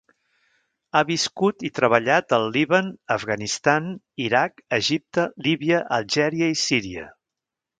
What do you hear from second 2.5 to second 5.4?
Líban, Afganistan, Iraq, Egipte,